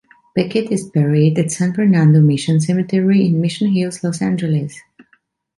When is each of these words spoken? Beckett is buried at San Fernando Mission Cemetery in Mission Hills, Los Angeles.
Beckett 0.35 0.71
is 0.71 0.89
buried 0.89 1.37
at 1.37 1.51
San 1.51 1.75
Fernando 1.75 2.21
Mission 2.21 2.59
Cemetery 2.59 3.23
in 3.27 3.39
Mission 3.39 3.67
Hills, 3.71 4.03
Los 4.03 4.19
Angeles. 4.19 4.81